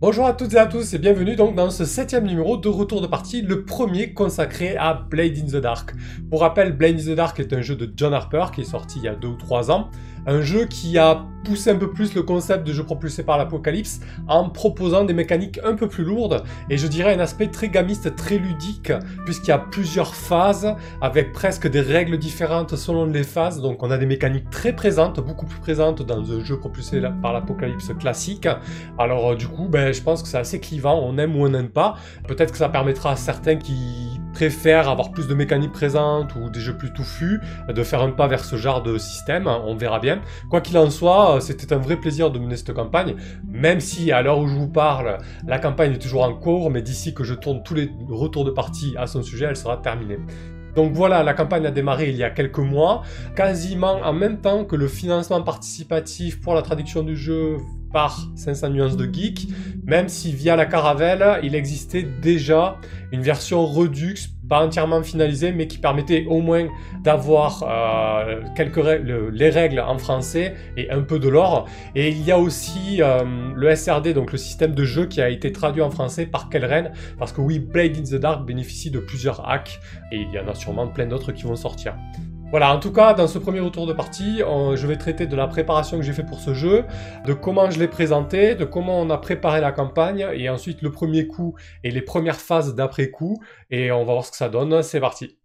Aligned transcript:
Bonjour 0.00 0.26
à 0.26 0.32
toutes 0.32 0.54
et 0.54 0.58
à 0.58 0.66
tous 0.66 0.94
et 0.94 0.98
bienvenue 0.98 1.34
donc 1.34 1.56
dans 1.56 1.70
ce 1.70 1.84
septième 1.84 2.24
numéro 2.24 2.56
de 2.56 2.68
Retour 2.68 3.00
de 3.00 3.08
partie, 3.08 3.42
le 3.42 3.64
premier 3.64 4.12
consacré 4.14 4.76
à 4.76 4.94
Blade 4.94 5.36
in 5.36 5.46
the 5.46 5.60
Dark. 5.60 5.92
Pour 6.30 6.42
rappel, 6.42 6.76
Blade 6.76 7.00
in 7.00 7.14
the 7.14 7.16
Dark 7.16 7.40
est 7.40 7.52
un 7.52 7.62
jeu 7.62 7.74
de 7.74 7.92
John 7.96 8.14
Harper 8.14 8.44
qui 8.54 8.60
est 8.60 8.64
sorti 8.64 9.00
il 9.00 9.06
y 9.06 9.08
a 9.08 9.16
deux 9.16 9.26
ou 9.26 9.34
trois 9.34 9.72
ans, 9.72 9.90
un 10.28 10.42
jeu 10.42 10.66
qui 10.66 10.98
a 10.98 11.24
poussé 11.44 11.70
un 11.70 11.76
peu 11.76 11.90
plus 11.90 12.14
le 12.14 12.22
concept 12.22 12.66
de 12.66 12.72
jeu 12.74 12.84
propulsé 12.84 13.22
par 13.22 13.38
l'apocalypse 13.38 14.00
en 14.26 14.50
proposant 14.50 15.04
des 15.04 15.14
mécaniques 15.14 15.58
un 15.64 15.74
peu 15.74 15.88
plus 15.88 16.04
lourdes 16.04 16.44
et 16.68 16.76
je 16.76 16.86
dirais 16.86 17.14
un 17.14 17.20
aspect 17.20 17.46
très 17.46 17.70
gamiste, 17.70 18.14
très 18.14 18.36
ludique, 18.36 18.92
puisqu'il 19.24 19.48
y 19.48 19.52
a 19.52 19.58
plusieurs 19.58 20.14
phases 20.14 20.74
avec 21.00 21.32
presque 21.32 21.66
des 21.66 21.80
règles 21.80 22.18
différentes 22.18 22.76
selon 22.76 23.06
les 23.06 23.22
phases. 23.24 23.62
Donc 23.62 23.82
on 23.82 23.90
a 23.90 23.96
des 23.96 24.04
mécaniques 24.04 24.50
très 24.50 24.74
présentes, 24.74 25.20
beaucoup 25.20 25.46
plus 25.46 25.60
présentes 25.60 26.02
dans 26.02 26.30
un 26.30 26.44
jeu 26.44 26.58
propulsé 26.58 27.00
par 27.22 27.32
l'apocalypse 27.32 27.90
classique. 27.98 28.48
Alors 28.98 29.32
euh, 29.32 29.36
du 29.36 29.48
coup, 29.48 29.68
ben, 29.68 29.94
je 29.94 30.02
pense 30.02 30.22
que 30.22 30.28
c'est 30.28 30.38
assez 30.38 30.60
clivant, 30.60 31.00
on 31.02 31.16
aime 31.16 31.34
ou 31.36 31.46
on 31.46 31.48
n'aime 31.48 31.70
pas. 31.70 31.94
Peut-être 32.26 32.52
que 32.52 32.58
ça 32.58 32.68
permettra 32.68 33.12
à 33.12 33.16
certains 33.16 33.56
qui 33.56 34.20
préfèrent 34.38 34.88
avoir 34.88 35.10
plus 35.10 35.26
de 35.26 35.34
mécaniques 35.34 35.72
présentes 35.72 36.36
ou 36.36 36.48
des 36.48 36.60
jeux 36.60 36.76
plus 36.76 36.92
touffus 36.92 37.40
de 37.68 37.82
faire 37.82 38.02
un 38.02 38.12
pas 38.12 38.28
vers 38.28 38.44
ce 38.44 38.54
genre 38.54 38.84
de 38.84 38.96
système, 38.96 39.48
on 39.48 39.74
verra 39.74 39.98
bien. 39.98 40.20
Quoi 40.48 40.60
qu'il 40.60 40.78
en 40.78 40.90
soit, 40.90 41.40
c'était 41.40 41.72
un 41.72 41.78
vrai 41.78 41.96
plaisir 41.96 42.30
de 42.30 42.38
mener 42.38 42.56
cette 42.56 42.72
campagne, 42.72 43.16
même 43.48 43.80
si 43.80 44.12
à 44.12 44.22
l'heure 44.22 44.38
où 44.38 44.46
je 44.46 44.54
vous 44.54 44.68
parle, 44.68 45.18
la 45.44 45.58
campagne 45.58 45.94
est 45.94 45.98
toujours 45.98 46.22
en 46.22 46.34
cours, 46.34 46.70
mais 46.70 46.82
d'ici 46.82 47.14
que 47.14 47.24
je 47.24 47.34
tourne 47.34 47.64
tous 47.64 47.74
les 47.74 47.90
retours 48.08 48.44
de 48.44 48.52
partie 48.52 48.94
à 48.96 49.08
son 49.08 49.24
sujet, 49.24 49.46
elle 49.46 49.56
sera 49.56 49.76
terminée. 49.76 50.20
Donc 50.76 50.92
voilà, 50.92 51.24
la 51.24 51.34
campagne 51.34 51.66
a 51.66 51.72
démarré 51.72 52.10
il 52.10 52.16
y 52.16 52.22
a 52.22 52.30
quelques 52.30 52.58
mois, 52.58 53.02
quasiment 53.34 53.98
en 54.04 54.12
même 54.12 54.40
temps 54.40 54.64
que 54.64 54.76
le 54.76 54.86
financement 54.86 55.42
participatif 55.42 56.40
pour 56.40 56.54
la 56.54 56.62
traduction 56.62 57.02
du 57.02 57.16
jeu 57.16 57.56
par 57.92 58.28
500 58.36 58.70
nuances 58.70 58.96
de 58.96 59.12
geek, 59.12 59.48
même 59.84 60.08
si 60.08 60.32
via 60.32 60.56
la 60.56 60.66
caravelle, 60.66 61.40
il 61.42 61.54
existait 61.54 62.02
déjà 62.02 62.76
une 63.12 63.22
version 63.22 63.66
Redux, 63.66 64.14
pas 64.48 64.64
entièrement 64.64 65.02
finalisée, 65.02 65.52
mais 65.52 65.66
qui 65.66 65.78
permettait 65.78 66.24
au 66.26 66.40
moins 66.40 66.68
d'avoir 67.02 67.64
euh, 67.68 68.42
les 69.32 69.50
règles 69.50 69.80
en 69.80 69.98
français 69.98 70.54
et 70.76 70.90
un 70.90 71.02
peu 71.02 71.18
de 71.18 71.28
l'or. 71.28 71.66
Et 71.94 72.08
il 72.08 72.22
y 72.22 72.32
a 72.32 72.38
aussi 72.38 73.00
euh, 73.00 73.24
le 73.54 73.74
SRD, 73.74 74.14
donc 74.14 74.32
le 74.32 74.38
système 74.38 74.74
de 74.74 74.84
jeu 74.84 75.06
qui 75.06 75.20
a 75.20 75.28
été 75.28 75.52
traduit 75.52 75.82
en 75.82 75.90
français 75.90 76.26
par 76.26 76.48
Kelren, 76.48 76.92
parce 77.18 77.32
que 77.32 77.40
oui, 77.40 77.58
Blade 77.58 77.96
in 77.96 78.02
the 78.02 78.20
Dark 78.20 78.44
bénéficie 78.44 78.90
de 78.90 78.98
plusieurs 78.98 79.48
hacks, 79.48 79.80
et 80.12 80.16
il 80.16 80.30
y 80.32 80.38
en 80.38 80.48
a 80.48 80.54
sûrement 80.54 80.88
plein 80.88 81.06
d'autres 81.06 81.32
qui 81.32 81.44
vont 81.44 81.56
sortir. 81.56 81.94
Voilà, 82.50 82.74
en 82.74 82.80
tout 82.80 82.92
cas, 82.92 83.12
dans 83.12 83.26
ce 83.26 83.38
premier 83.38 83.60
retour 83.60 83.86
de 83.86 83.92
partie, 83.92 84.38
je 84.38 84.86
vais 84.86 84.96
traiter 84.96 85.26
de 85.26 85.36
la 85.36 85.46
préparation 85.46 85.98
que 85.98 86.02
j'ai 86.02 86.14
fait 86.14 86.24
pour 86.24 86.40
ce 86.40 86.54
jeu, 86.54 86.84
de 87.26 87.34
comment 87.34 87.70
je 87.70 87.78
l'ai 87.78 87.88
présenté, 87.88 88.54
de 88.54 88.64
comment 88.64 89.00
on 89.00 89.10
a 89.10 89.18
préparé 89.18 89.60
la 89.60 89.70
campagne, 89.70 90.26
et 90.32 90.48
ensuite 90.48 90.80
le 90.80 90.90
premier 90.90 91.26
coup 91.26 91.54
et 91.84 91.90
les 91.90 92.02
premières 92.02 92.40
phases 92.40 92.74
d'après 92.74 93.10
coup, 93.10 93.42
et 93.70 93.92
on 93.92 94.04
va 94.04 94.14
voir 94.14 94.24
ce 94.24 94.30
que 94.30 94.38
ça 94.38 94.48
donne. 94.48 94.82
C'est 94.82 95.00
parti. 95.00 95.37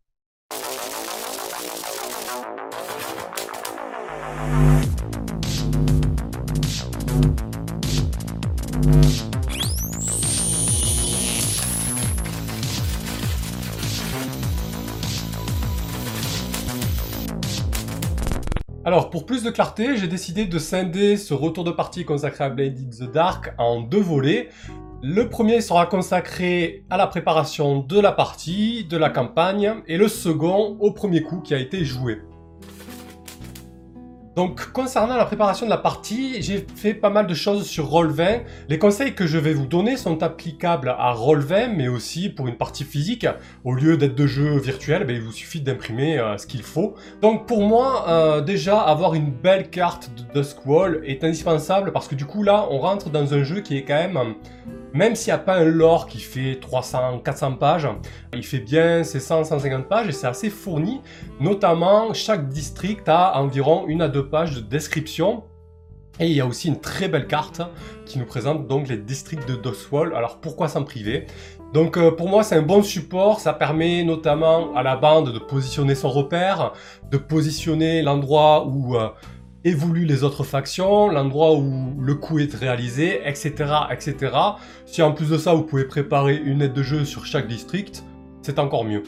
Alors, 18.86 19.09
pour 19.09 19.26
plus 19.26 19.44
de 19.44 19.50
clarté, 19.50 19.95
j'ai 19.95 20.09
décidé 20.09 20.45
de 20.45 20.59
scinder 20.59 21.16
ce 21.16 21.34
retour 21.34 21.64
de 21.64 21.72
partie 21.72 22.03
consacré 22.03 22.44
à 22.44 22.50
Blade 22.50 22.78
in 22.78 22.89
the 22.89 23.09
Dark 23.09 23.53
en 23.58 23.80
deux 23.80 24.02
volets. 24.02 24.50
Le 25.02 25.30
premier 25.30 25.62
sera 25.62 25.86
consacré 25.86 26.84
à 26.89 26.98
la 26.98 27.08
préparation 27.08 27.80
de 27.80 27.98
la 27.98 28.11
partie, 28.11 28.84
de 28.84 28.98
la 28.98 29.09
campagne, 29.09 29.76
et 29.88 29.95
le 29.95 30.09
second 30.09 30.76
au 30.81 30.92
premier 30.92 31.22
coup 31.22 31.39
qui 31.39 31.54
a 31.54 31.59
été 31.59 31.86
joué. 31.86 32.20
Donc 34.36 34.71
concernant 34.71 35.16
la 35.16 35.26
préparation 35.26 35.67
de 35.67 35.70
la 35.70 35.77
partie, 35.77 36.42
j'ai 36.42 36.66
fait 36.76 36.95
pas 36.95 37.11
mal 37.11 37.27
de 37.27 37.33
choses 37.36 37.67
sur 37.67 37.92
Roll20. 37.92 38.42
Les 38.67 38.80
conseils 38.80 39.14
que 39.14 39.27
je 39.27 39.38
vais 39.38 39.54
vous 39.54 39.67
donner 39.67 39.95
sont 39.95 40.23
applicables 40.23 40.89
à 40.89 41.14
Roll20, 41.14 41.76
mais 41.76 41.88
aussi 41.88 42.30
pour 42.30 42.48
une 42.48 42.55
partie 42.55 42.83
physique. 42.83 43.27
Au 43.64 43.73
lieu 43.73 43.95
d'être 43.95 44.16
de 44.16 44.26
jeu 44.26 44.58
virtuel, 44.58 45.05
ben, 45.05 45.16
il 45.16 45.21
vous 45.21 45.32
suffit 45.32 45.61
d'imprimer 45.61 46.17
euh, 46.17 46.38
ce 46.38 46.48
qu'il 46.48 46.64
faut. 46.64 46.95
Donc 47.21 47.45
pour 47.45 47.61
moi, 47.61 48.05
euh, 48.10 48.42
déjà 48.42 48.80
avoir 48.80 49.14
une 49.14 49.32
belle 49.32 49.70
carte 49.70 50.10
de 50.16 50.39
Duskwall 50.39 51.02
est 51.05 51.23
indispensable 51.23 51.92
parce 51.92 52.08
que 52.08 52.15
du 52.15 52.26
coup 52.26 52.42
là, 52.42 52.67
on 52.71 52.80
rentre 52.80 53.11
dans 53.11 53.36
un 53.36 53.44
jeu 53.44 53.61
qui 53.61 53.77
est 53.77 53.83
quand 53.83 53.94
même 53.94 54.17
même 54.93 55.15
s'il 55.15 55.33
n'y 55.33 55.39
a 55.39 55.39
pas 55.39 55.55
un 55.55 55.65
lore 55.65 56.08
qui 56.08 56.20
fait 56.20 56.59
300, 56.59 57.20
400 57.20 57.54
pages, 57.54 57.87
il 58.33 58.45
fait 58.45 58.59
bien 58.59 59.04
ses 59.04 59.20
100, 59.20 59.45
150 59.45 59.87
pages 59.87 60.08
et 60.08 60.11
c'est 60.11 60.27
assez 60.27 60.49
fourni. 60.49 61.02
Notamment, 61.39 62.14
chaque 62.14 62.48
district 62.49 63.09
a 63.09 63.39
environ 63.39 63.87
une 63.87 64.02
à 64.02 64.08
deux 64.08 64.27
pages 64.27 64.55
de 64.55 64.61
description. 64.61 65.43
Et 66.20 66.27
il 66.27 66.33
y 66.33 66.42
a 66.42 66.45
aussi 66.45 66.67
une 66.67 66.80
très 66.80 67.08
belle 67.08 67.26
carte 67.26 67.61
qui 68.05 68.20
nous 68.20 68.26
présente 68.26 68.67
donc 68.67 68.87
les 68.87 68.98
districts 68.98 69.48
de 69.48 69.55
Doswall. 69.55 70.14
Alors 70.15 70.39
pourquoi 70.39 70.67
s'en 70.67 70.83
priver? 70.83 71.26
Donc 71.73 71.98
euh, 71.98 72.11
pour 72.11 72.30
moi 72.30 72.43
c'est 72.43 72.55
un 72.55 72.61
bon 72.61 72.83
support, 72.83 73.39
ça 73.39 73.52
permet 73.52 74.03
notamment 74.03 74.76
à 74.76 74.83
la 74.83 74.95
bande 74.95 75.33
de 75.33 75.39
positionner 75.39 75.95
son 75.95 76.09
repère, 76.09 76.73
de 77.09 77.17
positionner 77.17 78.03
l'endroit 78.03 78.67
où 78.67 78.95
euh, 78.95 79.09
évoluent 79.66 80.06
les 80.06 80.24
autres 80.24 80.44
factions, 80.44 81.08
l'endroit 81.08 81.56
où 81.56 81.96
le 82.00 82.16
coup 82.16 82.40
est 82.40 82.54
réalisé, 82.54 83.22
etc., 83.26 83.54
etc. 83.92 84.36
Si 84.86 85.02
en 85.02 85.12
plus 85.12 85.30
de 85.30 85.38
ça, 85.38 85.54
vous 85.54 85.64
pouvez 85.64 85.86
préparer 85.86 86.36
une 86.36 86.62
aide 86.62 86.74
de 86.74 86.84
jeu 86.84 87.06
sur 87.06 87.26
chaque 87.26 87.48
district, 87.48 88.04
c'est 88.42 88.60
encore 88.60 88.84
mieux. 88.84 89.04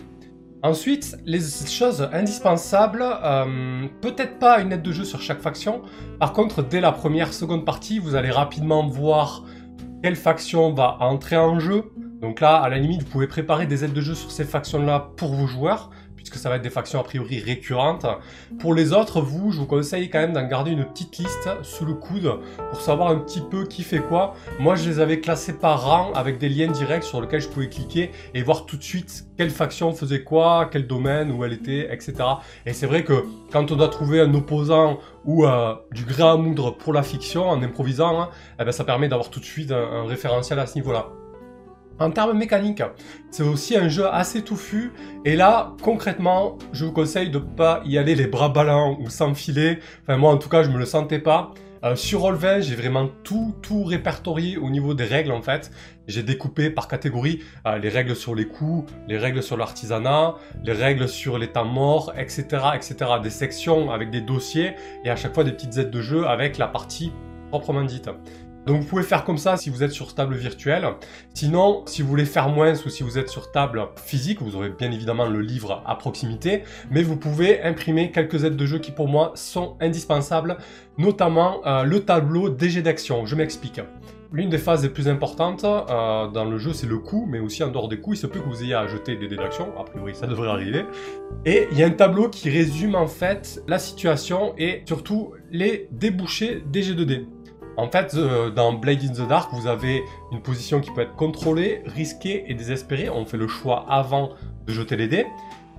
Ensuite, 0.63 1.17
les 1.25 1.41
choses 1.41 2.09
indispensables, 2.11 3.03
euh, 3.03 3.85
peut-être 4.01 4.39
pas 4.39 4.61
une 4.61 4.71
aide 4.71 4.81
de 4.81 4.91
jeu 4.91 5.03
sur 5.03 5.21
chaque 5.21 5.41
faction, 5.41 5.83
par 6.19 6.33
contre, 6.33 6.63
dès 6.63 6.81
la 6.81 6.91
première, 6.91 7.33
seconde 7.33 7.65
partie, 7.65 7.99
vous 7.99 8.15
allez 8.15 8.31
rapidement 8.31 8.87
voir 8.87 9.43
quelle 10.01 10.15
faction 10.15 10.73
va 10.73 10.97
entrer 11.01 11.37
en 11.37 11.59
jeu. 11.59 11.91
Donc 12.21 12.39
là, 12.39 12.55
à 12.55 12.69
la 12.69 12.79
limite, 12.79 13.03
vous 13.03 13.09
pouvez 13.09 13.27
préparer 13.27 13.67
des 13.67 13.83
aides 13.83 13.93
de 13.93 14.01
jeu 14.01 14.15
sur 14.15 14.31
ces 14.31 14.45
factions-là 14.45 15.11
pour 15.17 15.35
vos 15.35 15.45
joueurs 15.45 15.91
puisque 16.25 16.41
ça 16.41 16.49
va 16.49 16.55
être 16.55 16.63
des 16.63 16.71
factions 16.71 16.99
a 16.99 17.03
priori 17.03 17.39
récurrentes. 17.39 18.07
Pour 18.57 18.73
les 18.73 18.93
autres, 18.93 19.21
vous, 19.21 19.51
je 19.51 19.59
vous 19.59 19.67
conseille 19.67 20.09
quand 20.09 20.17
même 20.19 20.33
d'en 20.33 20.47
garder 20.47 20.71
une 20.71 20.83
petite 20.83 21.19
liste 21.19 21.49
sous 21.61 21.85
le 21.85 21.93
coude 21.93 22.39
pour 22.71 22.81
savoir 22.81 23.09
un 23.09 23.19
petit 23.19 23.41
peu 23.41 23.65
qui 23.65 23.83
fait 23.83 23.99
quoi. 23.99 24.33
Moi, 24.59 24.75
je 24.75 24.89
les 24.89 24.99
avais 24.99 25.19
classés 25.19 25.53
par 25.53 25.83
rang 25.83 26.11
avec 26.13 26.39
des 26.39 26.49
liens 26.49 26.71
directs 26.71 27.03
sur 27.03 27.21
lesquels 27.21 27.41
je 27.41 27.47
pouvais 27.47 27.69
cliquer 27.69 28.09
et 28.33 28.41
voir 28.41 28.65
tout 28.65 28.75
de 28.75 28.83
suite 28.83 29.27
quelle 29.37 29.51
faction 29.51 29.93
faisait 29.93 30.23
quoi, 30.23 30.67
quel 30.71 30.87
domaine, 30.87 31.31
où 31.31 31.45
elle 31.45 31.53
était, 31.53 31.93
etc. 31.93 32.15
Et 32.65 32.73
c'est 32.73 32.87
vrai 32.87 33.03
que 33.03 33.25
quand 33.51 33.71
on 33.71 33.75
doit 33.75 33.89
trouver 33.89 34.19
un 34.19 34.33
opposant 34.33 34.97
ou 35.25 35.45
euh, 35.45 35.75
du 35.91 36.05
grain 36.05 36.33
à 36.33 36.37
moudre 36.37 36.71
pour 36.71 36.91
la 36.91 37.03
fiction 37.03 37.47
en 37.47 37.61
improvisant, 37.61 38.19
hein, 38.19 38.29
eh 38.59 38.65
ben, 38.65 38.71
ça 38.71 38.83
permet 38.83 39.09
d'avoir 39.09 39.29
tout 39.29 39.39
de 39.39 39.45
suite 39.45 39.71
un 39.71 40.05
référentiel 40.05 40.57
à 40.57 40.65
ce 40.65 40.75
niveau-là. 40.75 41.07
En 41.97 42.11
termes 42.11 42.37
mécaniques, 42.37 42.83
c'est 43.31 43.43
aussi 43.43 43.77
un 43.77 43.87
jeu 43.87 44.05
assez 44.07 44.41
touffu. 44.41 44.91
Et 45.23 45.37
là, 45.37 45.73
concrètement, 45.81 46.57
je 46.73 46.83
vous 46.83 46.91
conseille 46.91 47.29
de 47.29 47.39
ne 47.39 47.43
pas 47.43 47.81
y 47.85 47.97
aller 47.97 48.15
les 48.15 48.27
bras 48.27 48.49
ballants 48.49 48.97
ou 48.99 49.09
sans 49.09 49.33
filet. 49.33 49.79
Enfin, 50.03 50.17
moi, 50.17 50.31
en 50.31 50.37
tout 50.37 50.49
cas, 50.49 50.63
je 50.63 50.69
me 50.69 50.77
le 50.77 50.85
sentais 50.85 51.19
pas. 51.19 51.53
Euh, 51.85 51.95
sur 51.95 52.21
Roll20, 52.21 52.63
j'ai 52.63 52.75
vraiment 52.75 53.07
tout, 53.23 53.53
tout 53.61 53.83
répertorié 53.83 54.57
au 54.57 54.69
niveau 54.69 54.93
des 54.93 55.05
règles, 55.05 55.31
en 55.31 55.41
fait. 55.41 55.71
J'ai 56.07 56.23
découpé 56.23 56.69
par 56.69 56.87
catégorie 56.89 57.41
euh, 57.65 57.77
les 57.77 57.89
règles 57.89 58.15
sur 58.15 58.35
les 58.35 58.47
coups, 58.47 58.91
les 59.07 59.17
règles 59.17 59.41
sur 59.41 59.55
l'artisanat, 59.55 60.35
les 60.63 60.73
règles 60.73 61.07
sur 61.07 61.37
les 61.37 61.47
temps 61.47 61.63
morts, 61.65 62.11
etc., 62.17 62.45
etc. 62.75 62.95
Des 63.23 63.29
sections 63.29 63.91
avec 63.91 64.09
des 64.09 64.21
dossiers 64.21 64.73
et 65.05 65.09
à 65.09 65.15
chaque 65.15 65.33
fois 65.33 65.43
des 65.43 65.51
petites 65.51 65.77
aides 65.77 65.91
de 65.91 66.01
jeu 66.01 66.27
avec 66.27 66.57
la 66.57 66.67
partie 66.67 67.13
proprement 67.51 67.83
dite. 67.83 68.09
Donc 68.65 68.81
vous 68.81 68.87
pouvez 68.87 69.03
faire 69.03 69.23
comme 69.23 69.37
ça 69.37 69.57
si 69.57 69.69
vous 69.69 69.83
êtes 69.83 69.91
sur 69.91 70.13
table 70.15 70.35
virtuelle. 70.35 70.87
Sinon, 71.33 71.83
si 71.85 72.01
vous 72.01 72.07
voulez 72.07 72.25
faire 72.25 72.49
moins 72.49 72.73
ou 72.73 72.89
si 72.89 73.03
vous 73.03 73.17
êtes 73.17 73.29
sur 73.29 73.51
table 73.51 73.87
physique, 73.95 74.41
vous 74.41 74.55
aurez 74.55 74.69
bien 74.69 74.91
évidemment 74.91 75.27
le 75.27 75.41
livre 75.41 75.83
à 75.85 75.95
proximité, 75.95 76.63
mais 76.89 77.03
vous 77.03 77.17
pouvez 77.17 77.61
imprimer 77.61 78.11
quelques 78.11 78.43
aides 78.43 78.55
de 78.55 78.65
jeu 78.65 78.79
qui 78.79 78.91
pour 78.91 79.07
moi 79.07 79.31
sont 79.35 79.77
indispensables, 79.79 80.57
notamment 80.97 81.65
euh, 81.65 81.83
le 81.83 81.99
tableau 82.01 82.49
des 82.49 82.69
jets 82.69 82.81
d'action. 82.81 83.25
Je 83.25 83.35
m'explique. 83.35 83.81
L'une 84.33 84.49
des 84.49 84.57
phases 84.57 84.83
les 84.83 84.89
plus 84.89 85.07
importantes 85.07 85.63
euh, 85.63 86.27
dans 86.27 86.45
le 86.45 86.57
jeu, 86.57 86.73
c'est 86.73 86.87
le 86.87 86.97
coup, 86.97 87.25
mais 87.29 87.39
aussi 87.39 87.63
en 87.63 87.69
dehors 87.69 87.87
des 87.87 87.99
coups, 87.99 88.17
il 88.17 88.21
se 88.21 88.27
peut 88.27 88.39
que 88.39 88.49
vous 88.49 88.63
ayez 88.63 88.73
à 88.73 88.87
jeter 88.87 89.15
des 89.15 89.27
dés 89.27 89.37
d'action, 89.37 89.67
a 89.79 89.83
priori 89.83 90.15
ça 90.15 90.27
devrait 90.27 90.49
arriver. 90.49 90.85
Et 91.45 91.67
il 91.71 91.77
y 91.77 91.83
a 91.83 91.85
un 91.85 91.91
tableau 91.91 92.29
qui 92.29 92.49
résume 92.49 92.95
en 92.95 93.07
fait 93.07 93.63
la 93.67 93.79
situation 93.79 94.53
et 94.57 94.81
surtout 94.85 95.33
les 95.51 95.87
débouchés 95.91 96.63
des 96.69 96.81
jets 96.81 96.95
de 96.95 97.03
dés. 97.03 97.27
En 97.77 97.89
fait, 97.89 98.15
euh, 98.15 98.49
dans 98.49 98.73
Blade 98.73 99.03
in 99.03 99.11
the 99.11 99.27
Dark, 99.27 99.53
vous 99.53 99.67
avez 99.67 100.03
une 100.31 100.41
position 100.41 100.79
qui 100.79 100.91
peut 100.91 101.01
être 101.01 101.15
contrôlée, 101.15 101.81
risquée 101.85 102.45
et 102.47 102.53
désespérée. 102.53 103.09
On 103.09 103.25
fait 103.25 103.37
le 103.37 103.47
choix 103.47 103.85
avant 103.89 104.31
de 104.65 104.71
jeter 104.71 104.95
les 104.95 105.07
dés. 105.07 105.25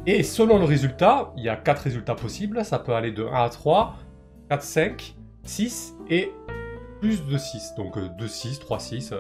Et 0.06 0.22
selon 0.22 0.58
le 0.58 0.64
résultat, 0.64 1.32
il 1.37 1.44
y 1.44 1.48
a 1.48 1.56
4 1.56 1.82
résultats 1.82 2.14
possibles. 2.14 2.64
Ça 2.64 2.78
peut 2.78 2.94
aller 2.94 3.12
de 3.12 3.25
1 3.25 3.32
à 3.32 3.48
3, 3.48 3.96
4, 4.50 4.62
5, 4.62 5.16
6 5.44 5.94
et 6.10 6.32
plus 7.00 7.25
de 7.25 7.38
6. 7.38 7.75
Donc 7.76 7.98
2, 7.98 8.28
6, 8.28 8.58
3, 8.60 8.78
6. 8.78 9.14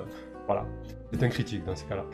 Voilà, 0.46 0.64
c'est 1.12 1.22
un 1.22 1.28
critique 1.28 1.64
dans 1.64 1.74
ces 1.74 1.86
cas-là. 1.86 2.04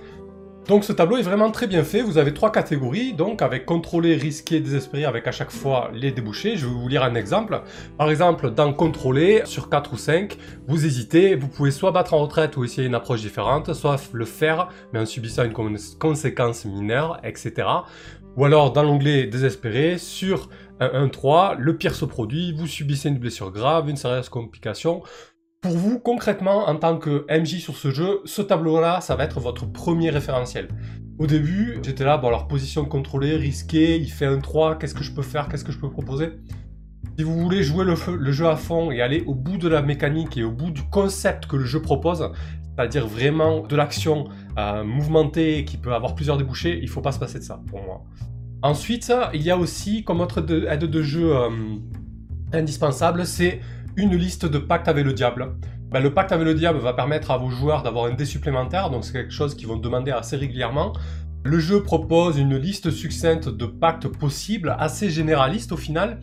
Donc 0.68 0.84
ce 0.84 0.92
tableau 0.92 1.16
est 1.16 1.22
vraiment 1.22 1.50
très 1.50 1.66
bien 1.66 1.82
fait, 1.82 2.02
vous 2.02 2.18
avez 2.18 2.32
trois 2.32 2.52
catégories, 2.52 3.14
donc 3.14 3.42
avec 3.42 3.66
contrôler, 3.66 4.14
risquer, 4.14 4.60
désespérer, 4.60 5.04
avec 5.04 5.26
à 5.26 5.32
chaque 5.32 5.50
fois 5.50 5.90
les 5.92 6.12
débouchés. 6.12 6.56
Je 6.56 6.66
vais 6.66 6.72
vous 6.72 6.88
lire 6.88 7.02
un 7.02 7.16
exemple. 7.16 7.62
Par 7.98 8.08
exemple, 8.10 8.50
dans 8.52 8.72
contrôler, 8.72 9.42
sur 9.44 9.68
4 9.68 9.92
ou 9.92 9.96
5, 9.96 10.38
vous 10.68 10.86
hésitez, 10.86 11.34
vous 11.34 11.48
pouvez 11.48 11.72
soit 11.72 11.90
battre 11.90 12.14
en 12.14 12.18
retraite 12.18 12.56
ou 12.56 12.64
essayer 12.64 12.86
une 12.86 12.94
approche 12.94 13.22
différente, 13.22 13.74
soit 13.74 13.96
le 14.12 14.24
faire, 14.24 14.68
mais 14.92 15.00
en 15.00 15.06
subissant 15.06 15.44
une 15.44 15.52
conséquence 15.98 16.64
mineure, 16.64 17.18
etc. 17.24 17.66
Ou 18.36 18.44
alors 18.44 18.72
dans 18.72 18.84
l'onglet 18.84 19.26
désespéré, 19.26 19.98
sur 19.98 20.48
un 20.78 21.06
1-3, 21.06 21.56
le 21.58 21.76
pire 21.76 21.94
se 21.94 22.04
produit, 22.04 22.52
vous 22.52 22.66
subissez 22.66 23.08
une 23.08 23.18
blessure 23.18 23.50
grave, 23.50 23.90
une 23.90 23.96
sérieuse 23.96 24.28
complication, 24.28 25.02
pour 25.62 25.78
vous, 25.78 26.00
concrètement, 26.00 26.68
en 26.68 26.74
tant 26.74 26.98
que 26.98 27.24
MJ 27.30 27.60
sur 27.60 27.76
ce 27.76 27.92
jeu, 27.92 28.20
ce 28.24 28.42
tableau-là, 28.42 29.00
ça 29.00 29.14
va 29.14 29.22
être 29.22 29.38
votre 29.38 29.64
premier 29.64 30.10
référentiel. 30.10 30.66
Au 31.20 31.28
début, 31.28 31.78
j'étais 31.84 32.04
là, 32.04 32.18
bon 32.18 32.28
alors 32.28 32.48
position 32.48 32.84
contrôlée, 32.84 33.36
risquée, 33.36 33.96
il 33.96 34.10
fait 34.10 34.26
un 34.26 34.40
3, 34.40 34.76
qu'est-ce 34.76 34.94
que 34.94 35.04
je 35.04 35.12
peux 35.12 35.22
faire, 35.22 35.48
qu'est-ce 35.48 35.64
que 35.64 35.70
je 35.70 35.78
peux 35.78 35.88
proposer? 35.88 36.30
Si 37.16 37.24
vous 37.24 37.38
voulez 37.38 37.62
jouer 37.62 37.84
le, 37.84 38.32
jeu 38.32 38.48
à 38.48 38.56
fond 38.56 38.90
et 38.90 39.00
aller 39.02 39.22
au 39.24 39.36
bout 39.36 39.56
de 39.56 39.68
la 39.68 39.82
mécanique 39.82 40.36
et 40.36 40.42
au 40.42 40.50
bout 40.50 40.72
du 40.72 40.82
concept 40.82 41.46
que 41.46 41.54
le 41.54 41.64
jeu 41.64 41.80
propose, 41.80 42.32
c'est-à-dire 42.74 43.06
vraiment 43.06 43.60
de 43.60 43.76
l'action 43.76 44.24
euh, 44.58 44.82
mouvementée 44.82 45.64
qui 45.64 45.76
peut 45.76 45.94
avoir 45.94 46.16
plusieurs 46.16 46.38
débouchés, 46.38 46.80
il 46.82 46.88
faut 46.88 47.02
pas 47.02 47.12
se 47.12 47.20
passer 47.20 47.38
de 47.38 47.44
ça, 47.44 47.60
pour 47.68 47.82
moi. 47.84 48.02
Ensuite, 48.62 49.12
il 49.32 49.42
y 49.42 49.50
a 49.50 49.56
aussi, 49.56 50.02
comme 50.02 50.20
autre 50.20 50.38
aide 50.40 50.84
de 50.84 51.02
jeu 51.02 51.36
euh, 51.36 51.50
indispensable, 52.52 53.26
c'est 53.26 53.60
une 53.96 54.16
liste 54.16 54.46
de 54.46 54.58
pactes 54.58 54.88
avec 54.88 55.04
le 55.04 55.12
diable. 55.12 55.56
Ben, 55.90 56.00
le 56.00 56.14
pacte 56.14 56.32
avec 56.32 56.46
le 56.46 56.54
diable 56.54 56.78
va 56.78 56.94
permettre 56.94 57.30
à 57.30 57.36
vos 57.36 57.50
joueurs 57.50 57.82
d'avoir 57.82 58.06
un 58.06 58.14
dé 58.14 58.24
supplémentaire, 58.24 58.90
donc 58.90 59.04
c'est 59.04 59.12
quelque 59.12 59.32
chose 59.32 59.54
qu'ils 59.54 59.68
vont 59.68 59.76
demander 59.76 60.10
assez 60.10 60.36
régulièrement. 60.36 60.94
Le 61.44 61.58
jeu 61.58 61.82
propose 61.82 62.38
une 62.38 62.56
liste 62.56 62.90
succincte 62.90 63.48
de 63.48 63.66
pactes 63.66 64.08
possibles, 64.08 64.74
assez 64.78 65.10
généraliste 65.10 65.72
au 65.72 65.76
final. 65.76 66.20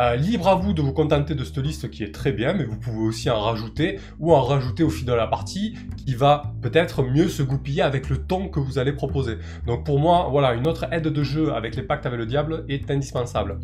Euh, 0.00 0.16
libre 0.16 0.48
à 0.48 0.54
vous 0.54 0.72
de 0.72 0.80
vous 0.80 0.94
contenter 0.94 1.34
de 1.34 1.44
cette 1.44 1.58
liste 1.58 1.90
qui 1.90 2.02
est 2.02 2.14
très 2.14 2.32
bien, 2.32 2.54
mais 2.54 2.64
vous 2.64 2.78
pouvez 2.78 3.00
aussi 3.00 3.28
en 3.28 3.38
rajouter 3.38 3.98
ou 4.18 4.32
en 4.32 4.40
rajouter 4.40 4.82
au 4.82 4.88
fil 4.88 5.04
de 5.04 5.12
la 5.12 5.26
partie 5.26 5.76
qui 5.98 6.14
va 6.14 6.54
peut-être 6.62 7.02
mieux 7.02 7.28
se 7.28 7.42
goupiller 7.42 7.82
avec 7.82 8.08
le 8.08 8.16
ton 8.16 8.48
que 8.48 8.60
vous 8.60 8.78
allez 8.78 8.92
proposer. 8.92 9.36
Donc 9.66 9.84
pour 9.84 9.98
moi, 9.98 10.28
voilà, 10.30 10.54
une 10.54 10.66
autre 10.66 10.86
aide 10.90 11.08
de 11.08 11.22
jeu 11.22 11.52
avec 11.52 11.76
les 11.76 11.82
pactes 11.82 12.06
avec 12.06 12.18
le 12.18 12.24
diable 12.24 12.64
est 12.70 12.90
indispensable. 12.90 13.58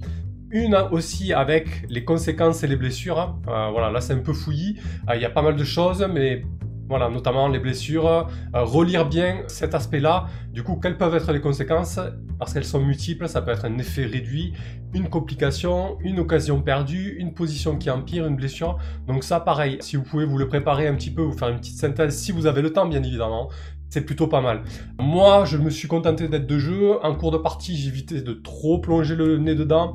Une 0.56 0.74
aussi 0.90 1.34
avec 1.34 1.84
les 1.90 2.02
conséquences 2.02 2.62
et 2.62 2.66
les 2.66 2.76
blessures. 2.76 3.20
Hein. 3.20 3.38
Euh, 3.46 3.68
voilà, 3.70 3.90
là 3.90 4.00
c'est 4.00 4.14
un 4.14 4.20
peu 4.20 4.32
fouillis. 4.32 4.78
Euh, 5.10 5.14
il 5.14 5.20
y 5.20 5.26
a 5.26 5.28
pas 5.28 5.42
mal 5.42 5.54
de 5.54 5.64
choses, 5.64 6.08
mais 6.10 6.46
voilà, 6.88 7.10
notamment 7.10 7.46
les 7.48 7.58
blessures. 7.58 8.08
Euh, 8.08 8.24
relire 8.54 9.06
bien 9.06 9.42
cet 9.48 9.74
aspect-là. 9.74 10.28
Du 10.54 10.62
coup, 10.62 10.76
quelles 10.76 10.96
peuvent 10.96 11.14
être 11.14 11.30
les 11.30 11.42
conséquences? 11.42 12.00
Parce 12.38 12.54
qu'elles 12.54 12.64
sont 12.64 12.80
multiples, 12.80 13.28
ça 13.28 13.42
peut 13.42 13.50
être 13.50 13.66
un 13.66 13.76
effet 13.76 14.06
réduit, 14.06 14.54
une 14.94 15.10
complication, 15.10 15.98
une 16.00 16.20
occasion 16.20 16.62
perdue, 16.62 17.16
une 17.18 17.34
position 17.34 17.76
qui 17.76 17.90
empire, 17.90 18.26
une 18.26 18.36
blessure. 18.36 18.78
Donc 19.06 19.24
ça, 19.24 19.40
pareil, 19.40 19.76
si 19.80 19.96
vous 19.96 20.04
pouvez 20.04 20.24
vous 20.24 20.38
le 20.38 20.48
préparer 20.48 20.88
un 20.88 20.94
petit 20.94 21.10
peu, 21.10 21.20
vous 21.20 21.36
faire 21.36 21.48
une 21.48 21.58
petite 21.58 21.76
synthèse, 21.76 22.16
si 22.16 22.32
vous 22.32 22.46
avez 22.46 22.62
le 22.62 22.72
temps, 22.72 22.86
bien 22.86 23.02
évidemment 23.02 23.50
c'est 23.88 24.00
plutôt 24.00 24.26
pas 24.26 24.40
mal. 24.40 24.62
Moi, 24.98 25.44
je 25.44 25.56
me 25.56 25.70
suis 25.70 25.88
contenté 25.88 26.28
d'être 26.28 26.46
de 26.46 26.58
jeu. 26.58 27.02
En 27.04 27.14
cours 27.14 27.30
de 27.30 27.38
partie, 27.38 27.76
j'évitais 27.76 28.20
de 28.20 28.32
trop 28.32 28.78
plonger 28.78 29.14
le 29.14 29.38
nez 29.38 29.54
dedans 29.54 29.94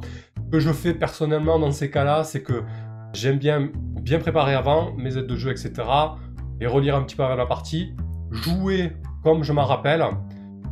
que 0.51 0.59
je 0.59 0.71
fais 0.71 0.93
personnellement 0.93 1.57
dans 1.59 1.71
ces 1.71 1.89
cas-là, 1.89 2.23
c'est 2.23 2.43
que 2.43 2.63
j'aime 3.13 3.37
bien 3.37 3.69
bien 4.01 4.19
préparer 4.19 4.53
avant 4.55 4.93
mes 4.95 5.17
aides 5.17 5.27
de 5.27 5.35
jeu, 5.35 5.51
etc. 5.51 5.73
Et 6.59 6.67
relire 6.67 6.95
un 6.95 7.03
petit 7.03 7.15
peu 7.15 7.23
avant 7.23 7.35
la 7.35 7.45
partie, 7.45 7.93
jouer 8.31 8.93
comme 9.23 9.43
je 9.43 9.53
m'en 9.53 9.65
rappelle. 9.65 10.03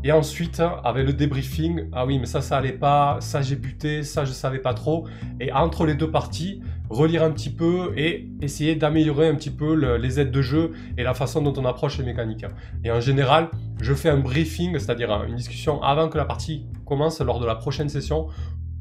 Et 0.04 0.12
ensuite, 0.14 0.62
avec 0.84 1.06
le 1.06 1.12
débriefing, 1.14 1.90
ah 1.92 2.06
oui, 2.06 2.20
mais 2.20 2.26
ça, 2.26 2.42
ça 2.42 2.58
allait 2.58 2.72
pas, 2.72 3.18
ça 3.20 3.42
j'ai 3.42 3.58
buté, 3.58 4.04
ça 4.04 4.24
je 4.24 4.32
savais 4.32 4.60
pas 4.60 4.74
trop. 4.74 5.08
Et 5.42 5.52
entre 5.52 5.86
les 5.86 5.94
deux 5.94 6.10
parties, 6.10 6.62
relire 6.90 7.22
un 7.22 7.32
petit 7.32 7.50
peu 7.50 7.92
et 7.98 8.30
essayer 8.42 8.76
d'améliorer 8.76 9.28
un 9.28 9.36
petit 9.36 9.50
peu 9.50 9.74
les 9.98 10.20
aides 10.20 10.32
de 10.32 10.42
jeu 10.42 10.72
et 10.98 11.04
la 11.04 11.14
façon 11.14 11.42
dont 11.42 11.54
on 11.58 11.66
approche 11.66 11.98
les 11.98 12.06
mécaniques. 12.06 12.46
Et 12.84 12.92
en 12.92 13.02
général, 13.02 13.50
je 13.82 13.94
fais 13.94 14.10
un 14.10 14.20
briefing, 14.20 14.80
c'est-à-dire 14.80 15.12
une 15.28 15.36
discussion 15.36 15.84
avant 15.84 16.08
que 16.08 16.18
la 16.18 16.26
partie 16.26 16.66
commence 16.86 17.20
lors 17.20 17.40
de 17.40 17.46
la 17.46 17.56
prochaine 17.56 17.90
session 17.90 18.28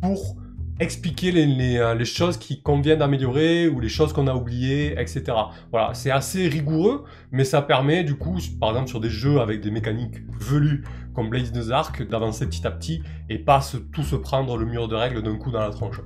pour 0.00 0.36
expliquer 0.80 1.32
euh, 1.34 1.94
les, 1.94 2.04
choses 2.04 2.36
qui 2.36 2.62
conviennent 2.62 3.00
d'améliorer 3.00 3.68
ou 3.68 3.80
les 3.80 3.88
choses 3.88 4.12
qu'on 4.12 4.26
a 4.26 4.34
oubliées, 4.34 4.92
etc. 4.98 5.24
Voilà, 5.70 5.94
c'est 5.94 6.10
assez 6.10 6.48
rigoureux, 6.48 7.04
mais 7.32 7.44
ça 7.44 7.62
permet 7.62 8.04
du 8.04 8.14
coup, 8.14 8.38
par 8.60 8.70
exemple 8.70 8.88
sur 8.88 9.00
des 9.00 9.10
jeux 9.10 9.40
avec 9.40 9.60
des 9.60 9.70
mécaniques 9.70 10.18
velues 10.40 10.84
comme 11.14 11.30
Blaze 11.30 11.52
the 11.52 11.70
Ark, 11.72 12.08
d'avancer 12.08 12.46
petit 12.46 12.66
à 12.66 12.70
petit 12.70 13.02
et 13.28 13.38
pas 13.38 13.60
tout 13.92 14.02
se 14.02 14.16
prendre 14.16 14.56
le 14.56 14.66
mur 14.66 14.88
de 14.88 14.94
règles 14.94 15.22
d'un 15.22 15.36
coup 15.36 15.50
dans 15.50 15.60
la 15.60 15.70
tronche. 15.70 16.00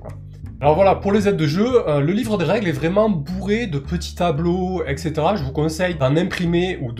Alors 0.59 0.75
voilà, 0.75 0.95
pour 0.95 1.11
les 1.11 1.27
aides 1.27 1.37
de 1.37 1.45
jeu, 1.45 1.87
euh, 1.87 1.99
le 1.99 2.13
livre 2.13 2.37
des 2.37 2.45
règles 2.45 2.67
est 2.67 2.73
vraiment 2.73 3.09
bourré 3.09 3.67
de 3.67 3.79
petits 3.79 4.15
tableaux, 4.15 4.83
etc. 4.87 5.13
Je 5.35 5.43
vous 5.43 5.51
conseille 5.51 5.95
d'en 5.95 6.15
imprimer 6.15 6.79
ou 6.81 6.91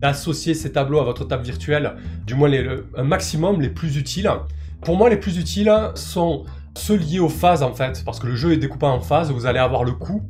d'associer 0.00 0.52
ces 0.52 0.72
tableaux 0.72 0.98
à 0.98 1.04
votre 1.04 1.24
table 1.24 1.44
virtuelle, 1.44 1.94
du 2.26 2.34
moins 2.34 2.48
les, 2.48 2.66
un 2.96 3.04
maximum 3.04 3.60
les 3.60 3.70
plus 3.70 3.96
utiles. 3.96 4.30
Pour 4.82 4.96
moi, 4.96 5.08
les 5.08 5.16
plus 5.16 5.38
utiles 5.38 5.72
sont 5.94 6.44
ceux 6.76 6.96
liés 6.96 7.18
aux 7.18 7.28
phases 7.28 7.62
en 7.62 7.72
fait, 7.72 8.02
parce 8.04 8.18
que 8.18 8.26
le 8.26 8.36
jeu 8.36 8.52
est 8.52 8.56
découpé 8.56 8.86
en 8.86 9.00
phases, 9.00 9.30
vous 9.30 9.46
allez 9.46 9.58
avoir 9.58 9.84
le 9.84 9.92
coup, 9.92 10.22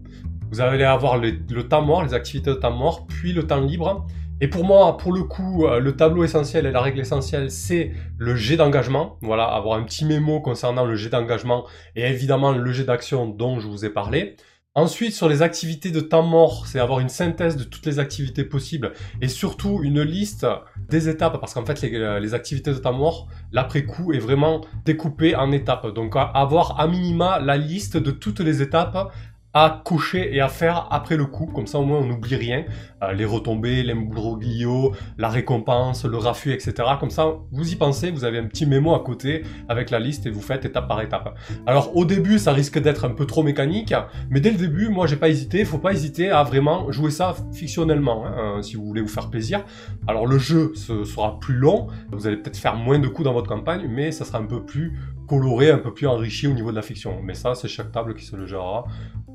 vous 0.51 0.61
allez 0.61 0.85
avoir 0.85 1.19
le, 1.19 1.69
temps 1.69 1.83
mort, 1.83 2.03
les 2.03 2.15
activités 2.15 2.51
de 2.51 2.57
temps 2.57 2.71
mort, 2.71 3.07
puis 3.07 3.33
le 3.33 3.47
temps 3.47 3.61
libre. 3.61 4.07
Et 4.41 4.49
pour 4.49 4.65
moi, 4.65 4.97
pour 4.99 5.13
le 5.13 5.23
coup, 5.23 5.65
euh, 5.65 5.81
le 5.81 5.97
tableau 5.97 6.23
essentiel 6.23 6.67
et 6.67 6.71
la 6.71 6.83
règle 6.83 7.01
essentielle, 7.01 7.51
c'est 7.51 7.93
le 8.19 8.37
jet 8.37 8.57
d'engagement. 8.57 9.17
Voilà, 9.23 9.45
avoir 9.45 9.79
un 9.79 9.83
petit 9.83 10.05
mémo 10.05 10.41
concernant 10.41 10.85
le 10.85 10.95
jet 10.95 11.09
d'engagement 11.09 11.65
et 11.95 12.03
évidemment 12.03 12.53
le 12.53 12.71
jet 12.71 12.85
d'action 12.85 13.27
dont 13.27 13.61
je 13.61 13.67
vous 13.67 13.85
ai 13.87 13.91
parlé. 13.91 14.37
Ensuite, 14.77 15.15
sur 15.15 15.27
les 15.27 15.41
activités 15.41 15.91
de 15.91 16.01
temps 16.01 16.23
mort, 16.23 16.67
c'est 16.67 16.79
avoir 16.79 17.01
une 17.01 17.09
synthèse 17.09 17.57
de 17.57 17.65
toutes 17.65 17.87
les 17.87 17.99
activités 17.99 18.45
possibles 18.45 18.93
et 19.23 19.29
surtout 19.29 19.81
une 19.83 20.03
liste 20.03 20.47
des 20.91 21.09
étapes 21.09 21.41
parce 21.41 21.55
qu'en 21.55 21.65
fait, 21.65 21.81
les, 21.81 22.21
les, 22.21 22.35
activités 22.35 22.75
de 22.75 22.79
temps 22.79 22.93
mort, 22.93 23.27
l'après-coup 23.53 24.13
est 24.13 24.19
vraiment 24.19 24.61
découpé 24.85 25.35
en 25.35 25.51
étapes. 25.51 25.95
Donc, 25.95 26.13
avoir 26.15 26.79
à 26.79 26.87
minima 26.89 27.41
la 27.41 27.57
liste 27.57 27.97
de 27.97 28.11
toutes 28.11 28.41
les 28.41 28.61
étapes 28.61 29.15
à 29.57 29.81
cocher 29.83 30.37
et 30.37 30.43
à 30.43 30.49
faire 30.49 30.87
après 30.91 31.17
le 31.17 31.25
coup, 31.25 31.47
comme 31.47 31.67
ça 31.67 31.79
au 31.79 31.85
moins 31.87 32.01
on 32.01 32.05
n'oublie 32.05 32.37
rien, 32.37 32.67
euh, 33.03 33.15
les 33.15 33.25
retombées, 33.25 33.83
l'imbroglio, 33.83 34.93
la 35.17 35.31
récompense, 35.31 36.05
le 36.05 36.19
raffut, 36.19 36.53
etc. 36.53 36.75
Comme 37.01 37.09
ça, 37.09 37.29
vous 37.53 37.73
y 37.73 37.75
pensez, 37.75 38.11
vous 38.11 38.25
avez 38.25 38.37
un 38.37 38.45
petit 38.49 38.67
mémo 38.67 38.95
à 38.95 39.01
côté 39.01 39.45
avec 39.71 39.89
la 39.89 39.99
liste 39.99 40.27
et 40.27 40.31
vous 40.31 40.43
faites 40.43 40.67
étape 40.67 40.87
par 40.87 41.01
étape. 41.01 41.39
Alors 41.67 41.97
au 41.97 42.05
début, 42.05 42.39
ça 42.39 42.53
risque 42.53 42.79
d'être 42.79 43.07
un 43.07 43.15
peu 43.15 43.25
trop 43.25 43.43
mécanique, 43.43 43.95
mais 44.29 44.41
dès 44.41 44.51
le 44.51 44.59
début, 44.59 44.91
moi 44.91 45.07
j'ai 45.07 45.17
pas 45.17 45.31
hésité, 45.31 45.65
faut 45.65 45.79
pas 45.79 45.95
hésiter 45.95 46.31
à 46.31 46.43
vraiment 46.43 46.93
jouer 46.93 47.11
ça 47.11 47.35
fictionnellement, 47.55 48.27
hein, 48.27 48.61
si 48.61 48.77
vous 48.77 48.85
voulez 48.85 49.01
vous 49.01 49.09
faire 49.09 49.31
plaisir. 49.31 49.65
Alors 50.07 50.27
le 50.27 50.37
jeu 50.37 50.73
ce 50.75 51.05
sera 51.05 51.41
plus 51.41 51.55
long, 51.55 51.87
vous 52.13 52.27
allez 52.27 52.37
peut-être 52.37 52.59
faire 52.59 52.77
moins 52.77 52.99
de 52.99 53.09
coups 53.09 53.25
dans 53.25 53.33
votre 53.33 53.49
campagne, 53.49 53.87
mais 53.89 54.13
ça 54.13 54.27
sera 54.27 54.37
un 54.37 54.45
peu 54.45 54.63
plus 54.67 54.99
coloré, 55.27 55.71
un 55.71 55.79
peu 55.79 55.93
plus 55.93 56.07
enrichi 56.07 56.47
au 56.47 56.53
niveau 56.53 56.71
de 56.71 56.77
la 56.77 56.83
fiction. 56.83 57.21
Mais 57.23 57.35
ça, 57.35 57.55
c'est 57.55 57.69
chaque 57.69 57.93
table 57.93 58.15
qui 58.15 58.25
se 58.25 58.37
le 58.37 58.47
gérera 58.47 58.85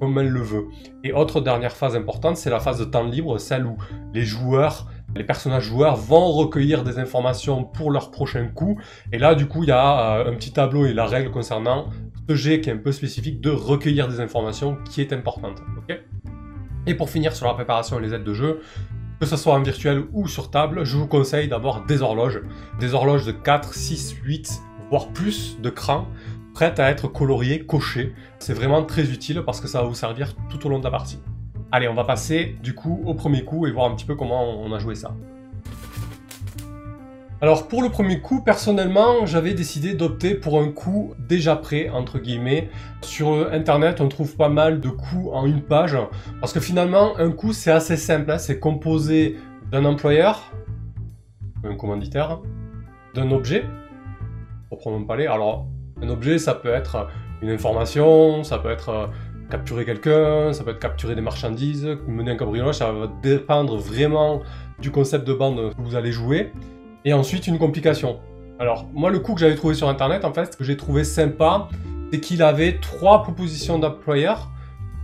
comme 0.02 0.18
elle 0.18 0.30
le 0.30 0.42
veut. 0.42 0.66
Et 1.04 1.14
autre 1.14 1.42
dernière 1.42 1.74
phase 1.74 1.96
importante, 1.96 2.36
c'est 2.36 2.50
la 2.50 2.60
phase 2.60 2.80
de 2.80 2.86
temps 2.86 3.04
libre, 3.04 3.38
celle 3.38 3.68
où 3.68 3.78
les 4.16 4.26
joueurs, 4.26 4.90
les 5.16 5.24
personnages 5.24 5.66
joueurs 5.66 5.96
vont 5.96 6.32
recueillir 6.32 6.84
des 6.84 6.98
informations 6.98 7.64
pour 7.64 7.92
leur 7.92 8.10
prochain 8.10 8.48
coup. 8.48 8.80
Et 9.12 9.20
là, 9.20 9.36
du 9.36 9.46
coup, 9.48 9.64
il 9.64 9.70
y 9.70 9.72
a 9.72 10.16
euh, 10.16 10.32
un 10.32 10.36
petit 10.36 10.52
tableau 10.52 10.88
et 10.88 10.94
la 10.94 11.06
règle 11.06 11.30
concernant 11.30 11.90
ce 12.28 12.34
jet 12.34 12.62
qui 12.62 12.72
est 12.72 12.74
un 12.74 12.78
peu 12.78 12.92
spécifique 12.92 13.42
de 13.42 13.52
recueillir 13.52 14.08
des 14.08 14.20
informations 14.20 14.78
qui 14.90 15.02
est 15.02 15.14
importante. 15.14 15.62
et 16.88 16.96
pour 16.96 17.12
finir 17.12 17.36
sur 17.36 17.46
la 17.46 17.54
préparation 17.54 18.00
et 18.00 18.02
les 18.02 18.14
aides 18.16 18.24
de 18.24 18.34
jeu, 18.34 18.62
que 19.20 19.28
ce 19.28 19.38
soit 19.38 19.54
en 19.54 19.62
virtuel 19.62 20.06
ou 20.14 20.28
sur 20.28 20.50
table, 20.50 20.84
je 20.84 20.98
vous 20.98 21.06
conseille 21.06 21.48
d'avoir 21.48 21.86
des 21.86 22.02
horloges. 22.02 22.42
Des 22.80 22.96
horloges 22.96 23.28
de 23.28 23.32
4, 23.32 23.76
6, 23.76 24.16
8 24.24 24.62
voire 24.92 25.08
plus 25.08 25.58
de 25.60 25.72
crans 25.72 26.06
prêtes 26.54 26.80
à 26.80 26.90
être 26.92 27.08
coloriées, 27.08 27.66
cochées. 27.66 28.14
C'est 28.40 28.54
vraiment 28.54 28.84
très 28.84 29.10
utile 29.10 29.42
parce 29.46 29.62
que 29.62 29.68
ça 29.68 29.82
va 29.82 29.88
vous 29.88 29.96
servir 29.96 30.36
tout 30.50 30.66
au 30.68 30.70
long 30.70 30.80
de 30.80 30.84
la 30.84 30.92
partie. 30.92 31.20
Allez, 31.72 31.88
on 31.88 31.94
va 31.94 32.04
passer 32.04 32.58
du 32.62 32.76
coup 32.76 33.02
au 33.06 33.14
premier 33.14 33.46
coup 33.46 33.66
et 33.66 33.72
voir 33.72 33.90
un 33.90 33.96
petit 33.96 34.06
peu 34.06 34.16
comment 34.16 34.62
on 34.62 34.72
a 34.74 34.80
joué 34.80 34.96
ça. 34.96 35.16
Alors 37.40 37.68
pour 37.68 37.82
le 37.82 37.90
premier 37.90 38.20
coup, 38.20 38.44
personnellement, 38.44 39.26
j'avais 39.26 39.54
décidé 39.54 39.96
d'opter 39.96 40.36
pour 40.36 40.60
un 40.60 40.72
coup 40.72 41.16
déjà 41.18 41.56
prêt, 41.56 41.90
entre 41.90 42.20
guillemets. 42.20 42.70
Sur 43.02 43.52
Internet, 43.52 44.00
on 44.00 44.10
trouve 44.10 44.36
pas 44.36 44.50
mal 44.50 44.80
de 44.80 44.90
coups 44.90 45.30
en 45.32 45.48
une 45.48 45.62
page, 45.62 45.98
parce 46.40 46.54
que 46.54 46.60
finalement, 46.60 47.18
un 47.18 47.32
coup, 47.32 47.52
c'est 47.52 47.72
assez 47.72 47.98
simple. 47.98 48.30
Hein. 48.30 48.38
C'est 48.38 48.60
composé 48.60 49.38
d'un 49.72 49.86
employeur, 49.86 50.52
un 51.64 51.76
commanditaire, 51.76 52.42
d'un 53.16 53.32
objet, 53.32 53.66
proprement 54.72 55.04
parler. 55.04 55.28
Alors, 55.28 55.68
un 56.02 56.08
objet, 56.08 56.40
ça 56.40 56.54
peut 56.54 56.74
être 56.74 57.08
une 57.42 57.50
information, 57.50 58.44
ça 58.46 58.58
peut 58.58 58.72
être 58.72 58.90
euh, 58.90 59.08
capturer 59.50 59.84
quelqu'un, 59.84 60.54
ça 60.54 60.64
peut 60.64 60.72
être 60.72 60.80
capturer 60.80 61.14
des 61.14 61.22
marchandises, 61.22 61.86
mener 62.08 62.32
un 62.32 62.38
cambriolage, 62.38 62.76
ça 62.76 62.90
va 62.90 63.08
dépendre 63.22 63.76
vraiment 63.76 64.42
du 64.80 64.90
concept 64.90 65.28
de 65.28 65.34
bande 65.34 65.76
que 65.76 65.82
vous 65.82 65.96
allez 65.96 66.14
jouer, 66.14 66.54
et 67.04 67.14
ensuite 67.14 67.48
une 67.48 67.60
complication. 67.60 68.20
Alors, 68.60 68.86
moi, 68.94 69.10
le 69.10 69.20
coup 69.20 69.34
que 69.34 69.42
j'avais 69.42 69.56
trouvé 69.56 69.74
sur 69.74 69.90
Internet, 69.90 70.24
en 70.24 70.34
fait, 70.34 70.54
ce 70.54 70.58
que 70.58 70.64
j'ai 70.64 70.78
trouvé 70.78 71.04
sympa, 71.04 71.68
c'est 72.14 72.22
qu'il 72.22 72.42
avait 72.42 72.80
trois 72.80 73.24
propositions 73.24 73.78
d'employeur, 73.78 74.50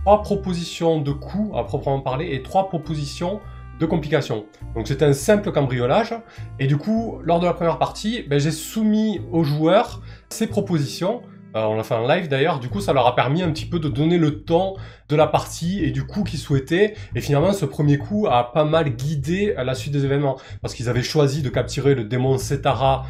trois 0.06 0.22
propositions 0.22 0.98
de 1.02 1.12
coûts 1.12 1.52
à 1.54 1.64
proprement 1.64 2.00
parler, 2.00 2.30
et 2.32 2.42
trois 2.42 2.68
propositions 2.68 3.40
de 3.78 3.86
complications. 3.86 4.46
Donc 4.74 4.88
c'était 4.88 5.04
un 5.04 5.12
simple 5.12 5.52
cambriolage. 5.52 6.14
Et 6.58 6.66
du 6.66 6.76
coup, 6.76 7.18
lors 7.22 7.40
de 7.40 7.46
la 7.46 7.52
première 7.52 7.78
partie, 7.78 8.22
ben, 8.22 8.38
j'ai 8.38 8.50
soumis 8.50 9.20
aux 9.32 9.44
joueurs 9.44 10.02
ces 10.28 10.46
propositions 10.46 11.22
on 11.66 11.76
l'a 11.76 11.82
fait 11.82 11.94
en 11.94 12.06
live 12.06 12.28
d'ailleurs, 12.28 12.60
du 12.60 12.68
coup 12.68 12.80
ça 12.80 12.92
leur 12.92 13.06
a 13.06 13.14
permis 13.14 13.42
un 13.42 13.50
petit 13.50 13.66
peu 13.66 13.78
de 13.78 13.88
donner 13.88 14.18
le 14.18 14.42
temps 14.42 14.76
de 15.08 15.16
la 15.16 15.26
partie 15.26 15.82
et 15.82 15.90
du 15.90 16.06
coup 16.06 16.22
qu'ils 16.22 16.38
souhaitaient. 16.38 16.94
Et 17.14 17.20
finalement 17.20 17.52
ce 17.52 17.64
premier 17.64 17.98
coup 17.98 18.26
a 18.30 18.52
pas 18.52 18.64
mal 18.64 18.90
guidé 18.90 19.54
la 19.56 19.74
suite 19.74 19.92
des 19.92 20.04
événements. 20.04 20.36
Parce 20.60 20.74
qu'ils 20.74 20.88
avaient 20.88 21.02
choisi 21.02 21.42
de 21.42 21.48
capturer 21.48 21.94
le 21.94 22.04
démon 22.04 22.38
Setara, 22.38 23.04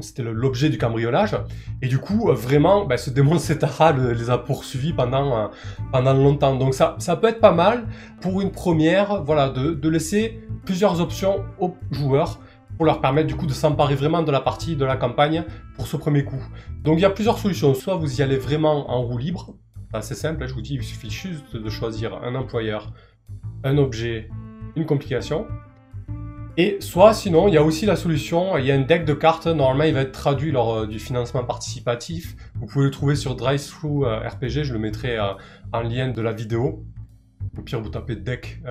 c'était 0.00 0.22
l'objet 0.22 0.68
du 0.68 0.78
cambriolage. 0.78 1.36
Et 1.82 1.88
du 1.88 1.98
coup 1.98 2.30
vraiment 2.32 2.84
ben, 2.84 2.96
ce 2.96 3.10
démon 3.10 3.38
Setara 3.38 3.92
les 3.92 4.30
a 4.30 4.38
poursuivis 4.38 4.92
pendant, 4.92 5.36
euh, 5.36 5.46
pendant 5.92 6.12
longtemps. 6.12 6.56
Donc 6.56 6.74
ça, 6.74 6.96
ça 6.98 7.16
peut 7.16 7.28
être 7.28 7.40
pas 7.40 7.52
mal 7.52 7.86
pour 8.20 8.40
une 8.40 8.50
première, 8.50 9.22
voilà, 9.22 9.48
de 9.48 9.88
laisser 9.88 10.40
plusieurs 10.64 11.00
options 11.00 11.44
aux 11.58 11.74
joueurs 11.90 12.40
pour 12.80 12.86
leur 12.86 13.02
permettre 13.02 13.26
du 13.26 13.36
coup 13.36 13.44
de 13.44 13.52
s'emparer 13.52 13.94
vraiment 13.94 14.22
de 14.22 14.32
la 14.32 14.40
partie, 14.40 14.74
de 14.74 14.86
la 14.86 14.96
campagne 14.96 15.44
pour 15.76 15.86
ce 15.86 15.98
premier 15.98 16.24
coup. 16.24 16.42
Donc 16.82 16.96
il 16.96 17.02
y 17.02 17.04
a 17.04 17.10
plusieurs 17.10 17.36
solutions. 17.36 17.74
Soit 17.74 17.96
vous 17.96 18.20
y 18.20 18.22
allez 18.22 18.38
vraiment 18.38 18.90
en 18.90 19.02
roue 19.02 19.18
libre, 19.18 19.54
c'est 20.00 20.14
simple, 20.14 20.46
je 20.48 20.54
vous 20.54 20.62
dis, 20.62 20.76
il 20.76 20.82
suffit 20.82 21.10
juste 21.10 21.54
de 21.54 21.68
choisir 21.68 22.14
un 22.24 22.34
employeur, 22.34 22.94
un 23.64 23.76
objet, 23.76 24.30
une 24.76 24.86
complication. 24.86 25.46
Et 26.56 26.78
soit 26.80 27.12
sinon, 27.12 27.48
il 27.48 27.54
y 27.54 27.58
a 27.58 27.62
aussi 27.62 27.84
la 27.84 27.96
solution, 27.96 28.56
il 28.56 28.64
y 28.64 28.72
a 28.72 28.76
un 28.76 28.80
deck 28.80 29.04
de 29.04 29.12
cartes, 29.12 29.46
normalement 29.46 29.84
il 29.84 29.92
va 29.92 30.00
être 30.00 30.12
traduit 30.12 30.50
lors 30.50 30.74
euh, 30.74 30.86
du 30.86 30.98
financement 30.98 31.44
participatif. 31.44 32.34
Vous 32.54 32.64
pouvez 32.64 32.86
le 32.86 32.90
trouver 32.90 33.14
sur 33.14 33.36
DriveThru 33.36 34.06
euh, 34.06 34.26
RPG, 34.26 34.62
je 34.62 34.72
le 34.72 34.78
mettrai 34.78 35.18
euh, 35.18 35.34
en 35.74 35.82
lien 35.82 36.08
de 36.08 36.22
la 36.22 36.32
vidéo. 36.32 36.82
Au 37.58 37.60
pire, 37.60 37.82
vous 37.82 37.90
tapez 37.90 38.16
deck 38.16 38.62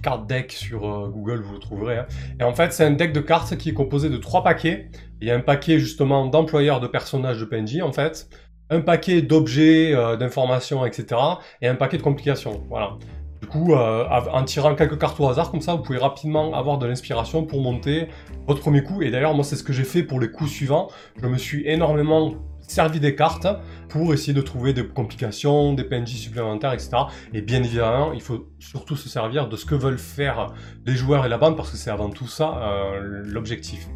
carte 0.00 0.26
deck 0.26 0.52
sur 0.52 0.86
euh, 0.86 1.08
Google, 1.08 1.40
vous 1.42 1.54
le 1.54 1.58
trouverez. 1.58 1.98
Hein. 1.98 2.06
Et 2.40 2.44
en 2.44 2.54
fait, 2.54 2.72
c'est 2.72 2.84
un 2.84 2.90
deck 2.90 3.12
de 3.12 3.20
cartes 3.20 3.56
qui 3.56 3.70
est 3.70 3.74
composé 3.74 4.08
de 4.08 4.16
trois 4.16 4.42
paquets. 4.42 4.90
Il 5.20 5.28
y 5.28 5.30
a 5.30 5.34
un 5.34 5.40
paquet 5.40 5.78
justement 5.78 6.26
d'employeurs 6.26 6.80
de 6.80 6.86
personnages 6.86 7.40
de 7.40 7.44
PNJ 7.44 7.80
en 7.82 7.92
fait, 7.92 8.28
un 8.70 8.80
paquet 8.80 9.22
d'objets, 9.22 9.94
euh, 9.94 10.16
d'informations, 10.16 10.84
etc. 10.84 11.20
Et 11.62 11.68
un 11.68 11.74
paquet 11.74 11.96
de 11.98 12.02
complications. 12.02 12.62
Voilà. 12.68 12.96
Du 13.40 13.48
coup, 13.48 13.74
euh, 13.74 14.04
en 14.08 14.42
tirant 14.44 14.74
quelques 14.74 14.98
cartes 14.98 15.20
au 15.20 15.28
hasard 15.28 15.50
comme 15.50 15.60
ça, 15.60 15.74
vous 15.74 15.82
pouvez 15.82 15.98
rapidement 15.98 16.54
avoir 16.54 16.78
de 16.78 16.86
l'inspiration 16.86 17.44
pour 17.44 17.60
monter 17.60 18.08
votre 18.46 18.60
premier 18.60 18.82
coup. 18.82 19.02
Et 19.02 19.10
d'ailleurs, 19.10 19.34
moi, 19.34 19.44
c'est 19.44 19.56
ce 19.56 19.62
que 19.62 19.72
j'ai 19.72 19.84
fait 19.84 20.02
pour 20.02 20.20
les 20.20 20.30
coups 20.30 20.50
suivants. 20.50 20.88
Je 21.20 21.26
me 21.26 21.36
suis 21.36 21.66
énormément 21.68 22.34
servi 22.68 23.00
des 23.00 23.14
cartes 23.14 23.46
pour 23.88 24.12
essayer 24.12 24.32
de 24.32 24.42
trouver 24.42 24.72
des 24.72 24.86
complications, 24.86 25.72
des 25.72 25.84
PNJ 25.84 26.16
supplémentaires, 26.16 26.72
etc. 26.72 26.90
Et 27.32 27.42
bien 27.42 27.62
évidemment, 27.62 28.12
il 28.12 28.20
faut 28.20 28.48
surtout 28.58 28.96
se 28.96 29.08
servir 29.08 29.48
de 29.48 29.56
ce 29.56 29.64
que 29.64 29.74
veulent 29.74 29.98
faire 29.98 30.52
les 30.84 30.94
joueurs 30.94 31.24
et 31.24 31.28
la 31.28 31.38
bande, 31.38 31.56
parce 31.56 31.70
que 31.70 31.76
c'est 31.76 31.90
avant 31.90 32.10
tout 32.10 32.26
ça 32.26 32.58
euh, 32.58 33.22
l'objectif. 33.24 33.88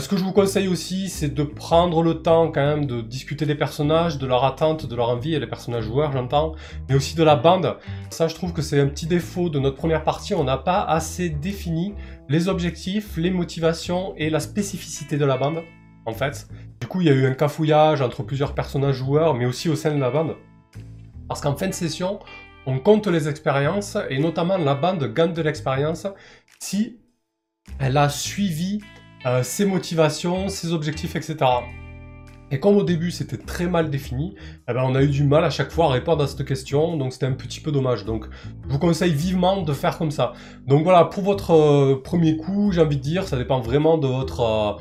Ce 0.00 0.08
que 0.08 0.16
je 0.16 0.24
vous 0.24 0.32
conseille 0.32 0.66
aussi, 0.66 1.10
c'est 1.10 1.34
de 1.34 1.42
prendre 1.42 2.02
le 2.02 2.22
temps 2.22 2.50
quand 2.50 2.64
même 2.64 2.86
de 2.86 3.02
discuter 3.02 3.44
des 3.44 3.54
personnages, 3.54 4.16
de 4.16 4.26
leur 4.26 4.44
attente, 4.44 4.86
de 4.86 4.96
leur 4.96 5.10
envie, 5.10 5.34
et 5.34 5.38
les 5.38 5.46
personnages 5.46 5.84
joueurs 5.84 6.12
j'entends, 6.12 6.54
mais 6.88 6.94
aussi 6.94 7.16
de 7.16 7.22
la 7.22 7.36
bande. 7.36 7.76
Ça 8.08 8.26
je 8.26 8.34
trouve 8.34 8.54
que 8.54 8.62
c'est 8.62 8.80
un 8.80 8.86
petit 8.86 9.06
défaut 9.06 9.50
de 9.50 9.58
notre 9.58 9.76
première 9.76 10.02
partie, 10.02 10.32
on 10.32 10.42
n'a 10.42 10.56
pas 10.56 10.80
assez 10.80 11.28
défini 11.28 11.92
les 12.30 12.48
objectifs, 12.48 13.18
les 13.18 13.30
motivations 13.30 14.14
et 14.16 14.30
la 14.30 14.40
spécificité 14.40 15.18
de 15.18 15.26
la 15.26 15.36
bande 15.36 15.62
en 16.06 16.12
fait. 16.12 16.48
Du 16.80 16.86
coup, 16.86 17.00
il 17.00 17.06
y 17.06 17.10
a 17.10 17.14
eu 17.14 17.26
un 17.26 17.34
cafouillage 17.34 18.00
entre 18.00 18.22
plusieurs 18.22 18.54
personnages 18.54 18.96
joueurs, 18.96 19.34
mais 19.34 19.46
aussi 19.46 19.68
au 19.68 19.76
sein 19.76 19.94
de 19.94 20.00
la 20.00 20.10
bande. 20.10 20.36
Parce 21.28 21.40
qu'en 21.40 21.54
fin 21.54 21.68
de 21.68 21.74
session, 21.74 22.18
on 22.66 22.78
compte 22.78 23.06
les 23.06 23.28
expériences, 23.28 23.96
et 24.08 24.18
notamment 24.18 24.58
la 24.58 24.74
bande 24.74 25.12
gagne 25.12 25.32
de 25.32 25.42
l'expérience 25.42 26.06
si 26.58 26.98
elle 27.78 27.96
a 27.96 28.08
suivi 28.08 28.80
euh, 29.26 29.42
ses 29.42 29.64
motivations, 29.64 30.48
ses 30.48 30.72
objectifs, 30.72 31.16
etc. 31.16 31.36
Et 32.52 32.58
comme 32.58 32.76
au 32.76 32.82
début 32.82 33.12
c'était 33.12 33.36
très 33.36 33.68
mal 33.68 33.90
défini, 33.90 34.34
eh 34.68 34.72
ben, 34.72 34.82
on 34.82 34.94
a 34.94 35.02
eu 35.02 35.08
du 35.08 35.22
mal 35.22 35.44
à 35.44 35.50
chaque 35.50 35.70
fois 35.70 35.86
à 35.86 35.88
répondre 35.90 36.22
à 36.24 36.26
cette 36.26 36.44
question, 36.44 36.96
donc 36.96 37.12
c'était 37.12 37.26
un 37.26 37.32
petit 37.32 37.60
peu 37.60 37.70
dommage. 37.70 38.04
Donc 38.04 38.26
je 38.64 38.72
vous 38.72 38.78
conseille 38.78 39.12
vivement 39.12 39.62
de 39.62 39.72
faire 39.72 39.96
comme 39.98 40.10
ça. 40.10 40.32
Donc 40.66 40.82
voilà, 40.82 41.04
pour 41.04 41.22
votre 41.22 41.52
euh, 41.52 42.02
premier 42.02 42.36
coup, 42.36 42.72
j'ai 42.72 42.80
envie 42.80 42.96
de 42.96 43.02
dire, 43.02 43.28
ça 43.28 43.36
dépend 43.36 43.60
vraiment 43.60 43.98
de 43.98 44.08
votre... 44.08 44.40
Euh, 44.40 44.72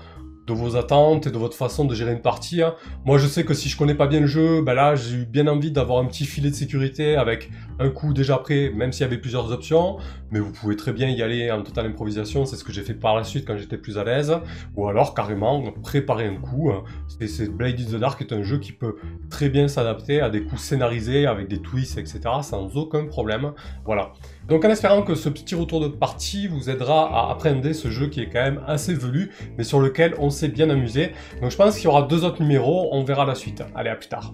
de 0.49 0.53
vos 0.53 0.75
attentes 0.75 1.27
et 1.27 1.31
de 1.31 1.37
votre 1.37 1.55
façon 1.55 1.85
de 1.85 1.95
gérer 1.95 2.11
une 2.11 2.21
partie. 2.21 2.61
Hein. 2.61 2.75
Moi, 3.05 3.17
je 3.17 3.27
sais 3.27 3.43
que 3.43 3.53
si 3.53 3.69
je 3.69 3.77
connais 3.77 3.95
pas 3.95 4.07
bien 4.07 4.19
le 4.19 4.27
jeu, 4.27 4.61
ben 4.61 4.73
là, 4.73 4.95
j'ai 4.95 5.17
eu 5.17 5.25
bien 5.25 5.47
envie 5.47 5.71
d'avoir 5.71 5.99
un 5.99 6.05
petit 6.05 6.25
filet 6.25 6.49
de 6.49 6.55
sécurité 6.55 7.15
avec 7.15 7.49
un 7.79 7.89
coup 7.89 8.13
déjà 8.13 8.37
prêt, 8.37 8.71
même 8.75 8.91
s'il 8.91 9.01
y 9.01 9.05
avait 9.05 9.17
plusieurs 9.17 9.51
options. 9.51 9.97
Mais 10.31 10.39
vous 10.39 10.51
pouvez 10.51 10.75
très 10.75 10.91
bien 10.91 11.07
y 11.07 11.21
aller 11.21 11.51
en 11.51 11.61
totale 11.61 11.85
improvisation. 11.85 12.45
C'est 12.45 12.55
ce 12.55 12.63
que 12.63 12.71
j'ai 12.71 12.83
fait 12.83 12.93
par 12.93 13.15
la 13.15 13.23
suite 13.23 13.45
quand 13.45 13.57
j'étais 13.57 13.77
plus 13.77 13.97
à 13.97 14.03
l'aise. 14.03 14.35
Ou 14.75 14.87
alors, 14.87 15.13
carrément, 15.13 15.63
préparer 15.83 16.27
un 16.27 16.35
coup. 16.35 16.71
Hein. 16.71 16.83
C'est 17.07 17.49
Blade 17.49 17.79
in 17.79 17.97
the 17.97 17.99
Dark 17.99 18.21
est 18.21 18.33
un 18.33 18.43
jeu 18.43 18.57
qui 18.57 18.71
peut 18.71 18.95
très 19.29 19.49
bien 19.49 19.67
s'adapter 19.67 20.21
à 20.21 20.29
des 20.29 20.43
coups 20.43 20.61
scénarisés 20.61 21.25
avec 21.25 21.47
des 21.47 21.61
twists, 21.61 21.97
etc. 21.97 22.21
sans 22.41 22.75
aucun 22.75 23.05
problème. 23.05 23.53
Voilà. 23.85 24.13
Donc 24.49 24.65
en 24.65 24.69
espérant 24.69 25.03
que 25.03 25.13
ce 25.13 25.29
petit 25.29 25.53
retour 25.53 25.79
de 25.79 25.87
partie 25.87 26.47
vous 26.47 26.71
aidera 26.71 27.07
à 27.15 27.31
appréhender 27.31 27.73
ce 27.75 27.89
jeu 27.89 28.07
qui 28.07 28.21
est 28.21 28.29
quand 28.29 28.41
même 28.41 28.61
assez 28.65 28.95
velu, 28.95 29.29
mais 29.57 29.63
sur 29.63 29.79
lequel 29.79 30.15
on 30.17 30.31
s'est 30.31 30.47
bien 30.47 30.71
amusé. 30.71 31.11
Donc 31.39 31.51
je 31.51 31.55
pense 31.55 31.75
qu'il 31.75 31.85
y 31.85 31.87
aura 31.87 32.01
deux 32.01 32.25
autres 32.25 32.41
numéros, 32.41 32.89
on 32.91 33.03
verra 33.03 33.25
la 33.25 33.35
suite. 33.35 33.63
Allez, 33.75 33.91
à 33.91 33.95
plus 33.95 34.09
tard. 34.09 34.33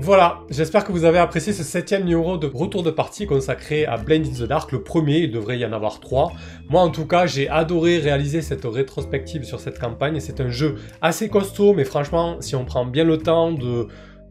Voilà, 0.00 0.40
j'espère 0.50 0.84
que 0.84 0.90
vous 0.90 1.04
avez 1.04 1.18
apprécié 1.18 1.52
ce 1.52 1.62
septième 1.62 2.04
numéro 2.04 2.38
de 2.38 2.46
retour 2.46 2.82
de 2.82 2.90
partie 2.90 3.26
consacré 3.26 3.84
à 3.84 3.98
Blend 3.98 4.24
in 4.24 4.44
the 4.44 4.48
Dark, 4.48 4.72
le 4.72 4.82
premier, 4.82 5.18
il 5.18 5.30
devrait 5.30 5.58
y 5.58 5.66
en 5.66 5.72
avoir 5.72 6.00
trois. 6.00 6.32
Moi 6.70 6.80
en 6.80 6.88
tout 6.88 7.06
cas, 7.06 7.26
j'ai 7.26 7.48
adoré 7.48 7.98
réaliser 7.98 8.42
cette 8.42 8.64
rétrospective 8.64 9.44
sur 9.44 9.60
cette 9.60 9.78
campagne, 9.78 10.18
c'est 10.18 10.40
un 10.40 10.48
jeu 10.48 10.76
assez 11.02 11.28
costaud, 11.28 11.74
mais 11.74 11.84
franchement, 11.84 12.38
si 12.40 12.56
on 12.56 12.64
prend 12.64 12.84
bien 12.84 13.04
le 13.04 13.18
temps 13.18 13.52
de 13.52 13.86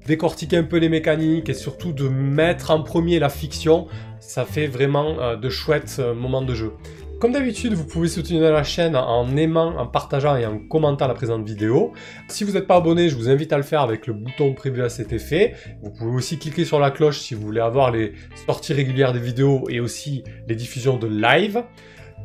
décortiquer 0.05 0.57
un 0.57 0.63
peu 0.63 0.77
les 0.77 0.89
mécaniques 0.89 1.49
et 1.49 1.53
surtout 1.53 1.93
de 1.93 2.07
mettre 2.07 2.71
en 2.71 2.81
premier 2.81 3.19
la 3.19 3.29
fiction, 3.29 3.87
ça 4.19 4.45
fait 4.45 4.67
vraiment 4.67 5.19
euh, 5.19 5.35
de 5.35 5.49
chouettes 5.49 5.97
euh, 5.99 6.13
moments 6.13 6.41
de 6.41 6.53
jeu. 6.53 6.73
Comme 7.21 7.33
d'habitude, 7.33 7.73
vous 7.73 7.85
pouvez 7.85 8.07
soutenir 8.07 8.41
la 8.51 8.63
chaîne 8.63 8.95
en 8.95 9.37
aimant, 9.37 9.77
en 9.77 9.85
partageant 9.85 10.37
et 10.37 10.45
en 10.47 10.57
commentant 10.57 11.07
la 11.07 11.13
présente 11.13 11.45
vidéo. 11.45 11.93
Si 12.27 12.43
vous 12.43 12.53
n'êtes 12.53 12.65
pas 12.65 12.77
abonné, 12.77 13.09
je 13.09 13.15
vous 13.15 13.29
invite 13.29 13.53
à 13.53 13.57
le 13.57 13.63
faire 13.63 13.81
avec 13.81 14.07
le 14.07 14.13
bouton 14.13 14.55
prévu 14.55 14.81
à 14.81 14.89
cet 14.89 15.13
effet. 15.13 15.53
Vous 15.83 15.91
pouvez 15.91 16.15
aussi 16.15 16.39
cliquer 16.39 16.65
sur 16.65 16.79
la 16.79 16.89
cloche 16.89 17.19
si 17.19 17.35
vous 17.35 17.43
voulez 17.43 17.61
avoir 17.61 17.91
les 17.91 18.13
sorties 18.47 18.73
régulières 18.73 19.13
des 19.13 19.19
vidéos 19.19 19.65
et 19.69 19.79
aussi 19.79 20.23
les 20.47 20.55
diffusions 20.55 20.97
de 20.97 21.05
live. 21.05 21.63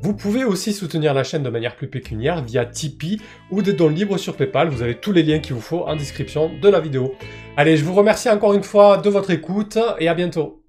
Vous 0.02 0.14
pouvez 0.14 0.44
aussi 0.44 0.72
soutenir 0.72 1.14
la 1.14 1.24
chaîne 1.24 1.42
de 1.42 1.48
manière 1.48 1.76
plus 1.76 1.88
pécuniaire 1.88 2.44
via 2.44 2.64
Tipeee 2.64 3.20
ou 3.50 3.62
des 3.62 3.72
dons 3.72 3.88
libres 3.88 4.18
sur 4.18 4.36
Paypal. 4.36 4.68
Vous 4.68 4.82
avez 4.82 4.94
tous 4.94 5.12
les 5.12 5.22
liens 5.22 5.38
qu'il 5.38 5.54
vous 5.54 5.60
faut 5.60 5.84
en 5.84 5.96
description 5.96 6.50
de 6.60 6.68
la 6.68 6.80
vidéo. 6.80 7.14
Allez, 7.56 7.76
je 7.76 7.84
vous 7.84 7.94
remercie 7.94 8.28
encore 8.28 8.54
une 8.54 8.62
fois 8.62 8.98
de 8.98 9.08
votre 9.08 9.30
écoute 9.30 9.78
et 9.98 10.08
à 10.08 10.14
bientôt. 10.14 10.65